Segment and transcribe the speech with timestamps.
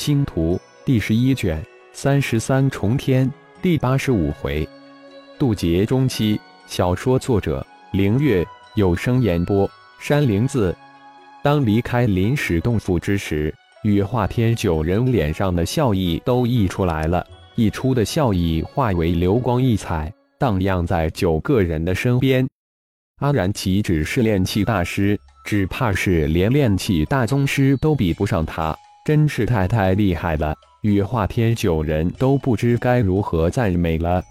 [0.00, 1.62] 星图第十一卷
[1.92, 4.66] 三十三重天第八十五回，
[5.38, 6.40] 渡劫中期。
[6.66, 8.42] 小说作者：凌月，
[8.76, 10.74] 有声演播：山灵子。
[11.44, 17.22] 当离开临时洞府之时，羽化天九人脸上的笑意都溢出来了，
[17.54, 22.48] 溢出的笑意化为流光溢彩，荡漾在九个人的身边。
[23.18, 28.74] 阿然岂止是炼气大师，只怕是连炼气大宗师都比不上他。
[29.02, 30.54] 真是太太厉害了！
[30.82, 34.22] 羽化天九人都不知该如何赞美了。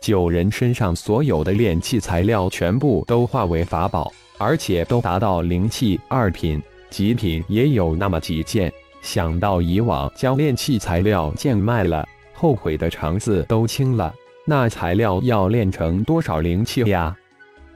[0.00, 8.72] 九人身上所有的炼器材料全部都化为法宝，而且都达到灵气二品，极品也有那么几件。
[9.02, 14.14] 想到以往将炼器材料贱卖了，后悔的肠子都青了。
[14.46, 17.14] 那材料要炼成多少灵气呀？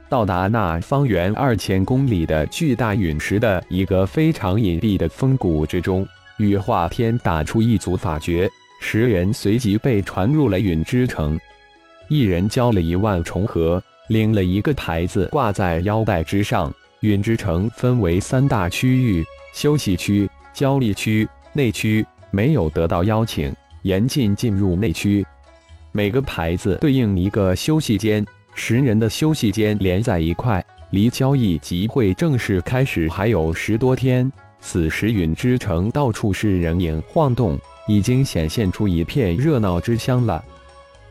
[0.08, 6.06] 到达那方圆二千公里的巨大陨石的一个非常隐蔽的峰谷之中。
[6.42, 11.38] 羽化天打出一组法诀，十人随即被传入了陨之城。
[12.08, 16.72] 一人交了一万重合，领了一个牌子挂在腰带之上。
[17.00, 22.04] 陨之城分为三大区域：休息区、交易区、内区。
[22.34, 25.22] 没有得到邀请，严禁进入内区。
[25.92, 34.32] 每个牌子对应一个休息间，十人的休息间连在一块，离交易集会正式开始还有十多天。
[34.64, 40.42] 此时，陨之城到处是人影晃动，已经显现出一片热闹之乡了。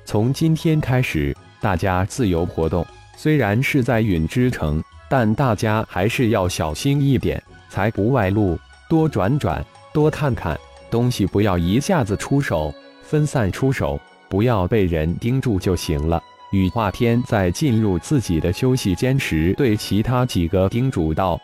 [0.05, 2.83] 从今天开始，大家自由活动。
[3.17, 8.57] 虽然是在陨之城，但大家还是要小心一点，才不外露。
[8.89, 10.57] 多转转，多看看
[10.89, 13.99] 东西，不要一下子出手，分散出手，
[14.29, 16.23] 不要被人盯住就行了。
[16.51, 21.39] 羽化天在进入自己的休息间时，对其他几个叮嘱道：“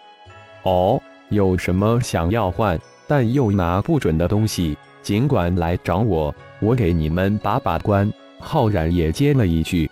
[0.63, 0.99] 哦。”
[1.29, 8.11] 有什么想要换但又拿不准的东西，尽管来找我，我给你们把把关。
[8.39, 9.89] 浩然也接了一句：“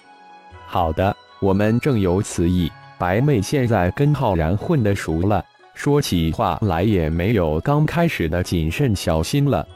[0.68, 5.44] 好的，我们正有此意。”白妹现在跟浩然混得熟了，
[5.74, 9.68] 说起话来也没有刚开始的谨慎小心了。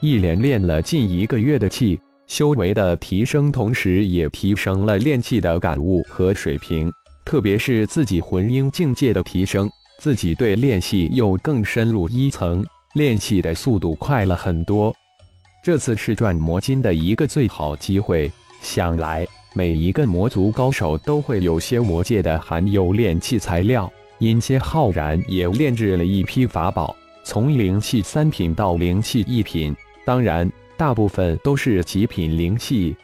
[0.00, 6.92] 一连练了近一个月的气，修为的提升，同时也提升了练气的感悟和水平，
[7.24, 9.70] 特别是自己魂婴境界的提升。
[10.00, 14.96] 自己对练气又更深入一层，练气的速度快了很多。
[15.62, 18.32] 这次是赚魔金的一个最好机会。
[18.62, 32.96] 想来每一个魔族高手都会有些魔界的含有炼气材料，因且浩然也炼制了一批法宝，从灵气三品到灵气一品，当然大部分都是极品灵气。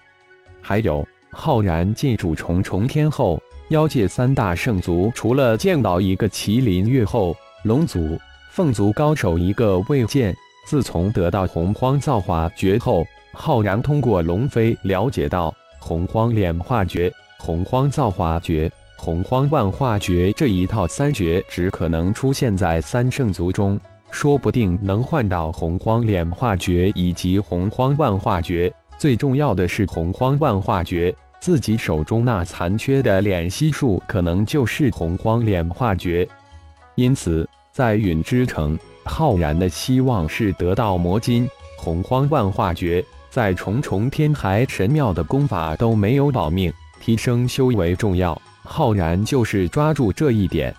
[0.63, 3.39] 还有浩然进入重重天后。
[3.71, 8.17] 妖界三大圣族，除了见到一个麒麟月后，龙族、
[8.53, 10.33] 凤族高手一个未见。
[10.65, 23.79] 自从得到洪荒造化诀后，浩然通过龙飞了解到洪荒炼化诀、洪荒造化诀、洪荒万化诀这一套三绝只可能出现在三圣族中，
[24.13, 28.73] 说不定能换到洪荒炼化诀以及洪荒万化诀。
[28.97, 31.13] 最重要的是洪荒万化诀。
[31.41, 36.27] 自己手中那残缺的敛息术，可能就是洪荒炼化诀。
[36.95, 41.49] 因此，在陨之城，浩然的希望是得到魔金、
[41.79, 43.05] 洪荒万化诀。
[43.29, 48.41] 在重重天台神庙的功法都没有保命，提升修为重要。
[48.65, 50.75] 浩然就是抓住这一点。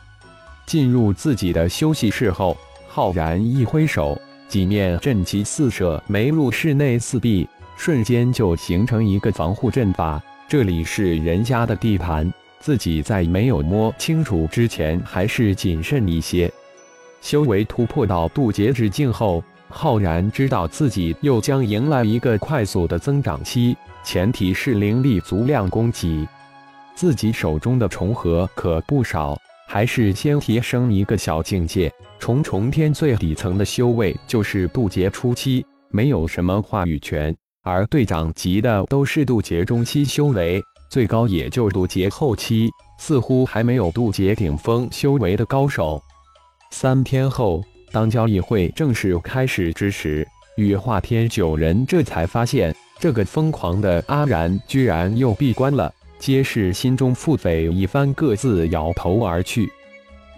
[0.66, 2.58] 进入自己的休息室后，
[2.88, 4.20] 浩然一挥手，
[4.50, 7.48] 几面阵旗四射，没入室内四壁，
[7.78, 10.20] 瞬间就形成一个防护阵法。
[10.50, 16.50] 这里是人家的地盘，自己在没有摸清楚之前，还是谨慎一些。
[17.20, 23.76] 修为突破到渡劫之境后，浩然知道自己又将迎来一个快速的增长期，
[24.06, 26.26] 前提是灵力足量供给。
[26.96, 29.38] 自己手中的重合可不少，
[29.68, 31.92] 还是先提升一个小境界。
[32.20, 37.36] 重重天最底层的修为就是渡劫初期，没有什么话语权。
[37.68, 46.02] 而队长级的都是渡劫中期修为，最高也就渡劫后期，似乎还没有渡劫顶峰修为的高手。
[46.72, 47.62] 三天后，
[47.92, 50.26] 当交易会正式开始之时，
[50.56, 59.70] 羽化天九人这才发现，这个疯狂的阿然居然又闭关了，皆是心中腹诽一番，各自摇头而去。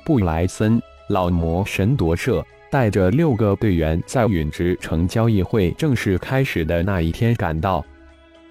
[0.03, 2.43] 布莱森，老魔神夺舍。
[2.71, 7.83] 带着六个队员在陨之城交易会正式开始的那一天赶到，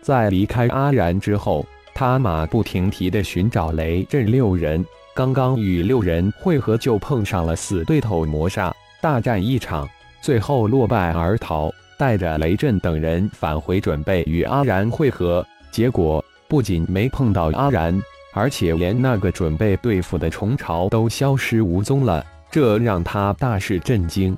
[0.01, 4.85] 在离开阿然之后，他马不停蹄地寻找雷震六人。
[5.15, 9.89] 刚刚与六人会合，就碰上了死对头魔煞，大战一场，
[10.21, 15.45] 最后落败而逃，带着雷震等人返回，准备与阿然会合。
[15.73, 18.01] 结果不仅没碰到阿然，
[18.33, 24.37] 而且连那个准备对付的虫巢都消失无踪了，这让他大是震惊。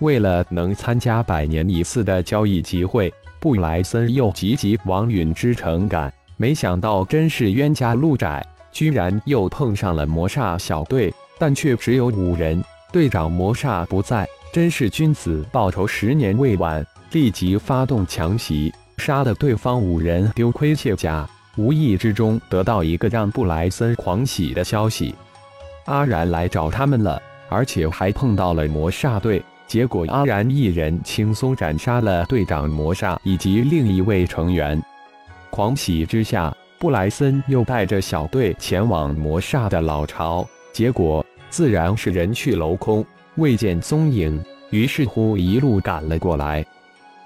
[0.00, 6.12] 为了能参加百年一次的交易集会，布莱森又急急往陨之城赶。
[6.36, 12.62] 没想到真是冤家路窄，居然又碰上了魔煞小队，但却只有五人。
[12.92, 16.84] 队长魔煞不在，真是君子报仇，十年未晚。
[17.12, 21.28] 立即发动强袭，杀的对方五人丢盔卸甲。
[21.56, 25.14] 无意之中得到一个让布莱森狂喜的消息：
[25.86, 29.42] 阿然来找他们了，而且还碰到了魔煞队。
[29.66, 34.82] 结果阿然一人轻松斩杀了队长魔煞以及另一位成员。
[35.50, 43.04] 狂喜之下，布莱森又带着小队前往魔煞的老巢，结果自然是人去楼空，
[43.36, 44.42] 未见踪影。
[44.70, 46.64] 于是乎，一路赶了过来。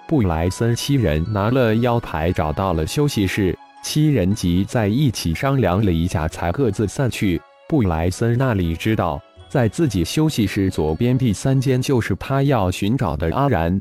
[0.07, 7.41] 布莱森七人拿了腰牌，找到了休息室，七人集在一起商量了一下，才各自散去。
[7.69, 9.19] 布莱森那里知道，
[9.55, 13.81] 在自己休息室左边第三间，就是他要寻找的阿然。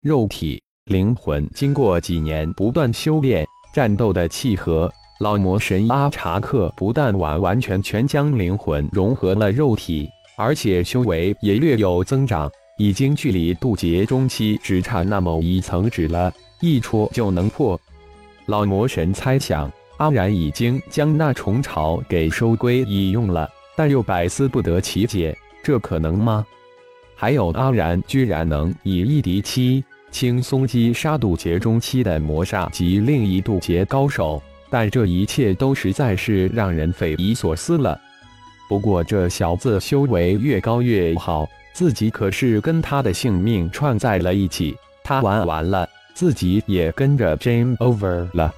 [0.00, 3.44] 肉体、灵魂经过几年不断修炼。
[3.74, 4.90] 战斗的契合，
[5.20, 10.08] 老魔神阿查克不但完完全全将灵魂融合了肉体，
[10.38, 17.78] 而且修为也略有增长，已经距离渡劫中期只差那么一层纸了，一戳就能破。
[18.46, 26.46] 老魔神猜想，阿然已经将那虫巢给收归已用了，但又百思不得其解，这可能吗？
[27.16, 29.84] 还有阿然居然能以一敌七。
[30.10, 34.40] 轻松击杀渡劫中期的魔煞及另一渡劫高手，
[34.70, 38.00] 但这一切都实在是让人匪夷所思了。
[38.68, 48.54] 不过这小子修为越高越好，自己可是跟他的性命串在了一起，他玩完了，自己也跟着 game over 了。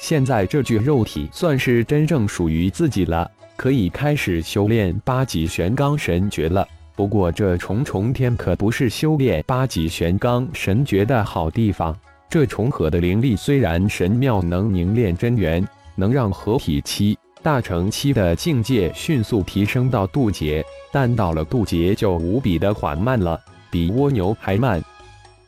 [0.00, 3.30] 现在这具肉体算是真正属于自己了，
[3.60, 6.66] 可以开始修炼八级玄罡神诀了。
[6.96, 11.94] 不过，这重重天可不是修炼八级玄罡神诀的好地方。
[12.30, 15.62] 这重合的灵力虽然神妙，能凝练真元，
[15.94, 23.38] 能让合体期、大成期的境界迅速提升到渡劫，但到了渡劫就无比的缓慢了，
[23.70, 24.82] 比蜗牛还慢。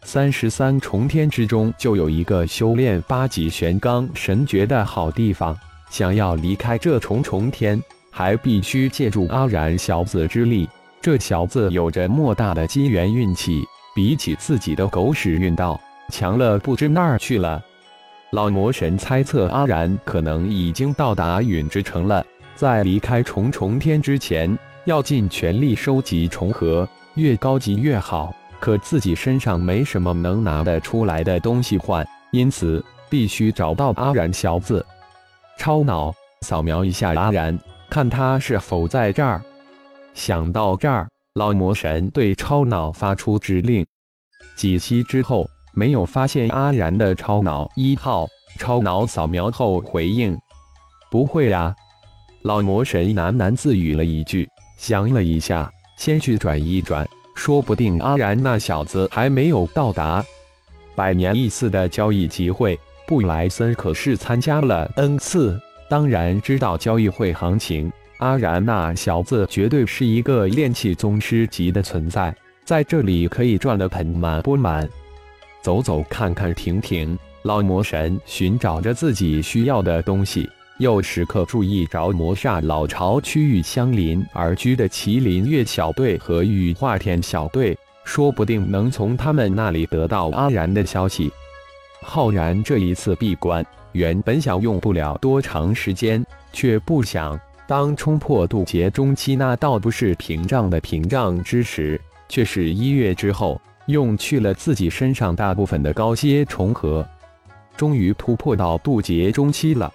[0.02, 5.58] 三十三重天之中就有一个修炼八级玄罡神诀的好地方。
[5.88, 7.78] 想要离开这重重天，
[8.12, 10.68] 还必须借助阿然小子之力。
[11.00, 15.80] 这小子有着莫大的机缘运气，比起自己的狗屎运道
[16.10, 17.60] 强了不知哪儿去了。
[18.30, 22.24] 老魔神猜测阿然可能已经到达陨之城了，
[22.54, 28.32] 在离开重重天之前，要尽全力收集重合，越高级越好。
[28.60, 34.86] 可自己身上没什么能拿得出来的东西换，因此必须找到阿然小子。
[35.58, 37.58] 超脑扫描一下阿然，
[37.92, 39.42] 看他是否在这儿。
[40.14, 43.84] 想到这儿，老魔神对超脑发出指令。
[44.56, 48.26] 几息之后，没有发现阿然的超脑一号。
[48.58, 50.34] 超脑扫描后回应
[51.12, 51.74] ：“不会啊。”
[52.40, 54.48] 老魔神喃喃自语了一句，
[54.78, 60.24] 想了一下，先去转一转，说不定阿然那小子还没有到达。
[60.94, 65.60] 百年一次的交易集会，布莱森可是参加了 n 次，
[65.92, 67.92] 当然知道交易会行情。
[68.16, 72.34] 阿然那小子绝对是一个炼气宗师级的存在，
[72.64, 74.88] 在这里可以赚得盆满钵满。
[75.60, 91.30] 走走看看停停，老魔神寻找着自己需要的东西，又时刻注意着魔煞老巢区域相邻而居的麒麟月小队和羽化天小队，说不定能从他们那里得到阿然的消息。
[92.00, 97.38] 浩然这一次闭关，原本想用不了多长时间，却不想。
[97.66, 107.06] 当冲破渡劫中期那道不是屏障的屏障之时，却是一月之后，用去了自己身上大部分的高阶重合，
[107.76, 109.90] 终于突破到渡劫中期了。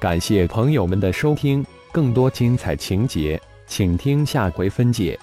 [0.00, 5.18] 感谢朋友们的收听，更多精彩情节，请听下回分解。